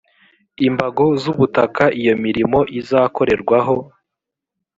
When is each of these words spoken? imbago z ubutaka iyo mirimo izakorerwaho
imbago 0.67 1.05
z 1.21 1.23
ubutaka 1.31 1.83
iyo 2.01 2.13
mirimo 2.25 2.59
izakorerwaho 2.79 3.77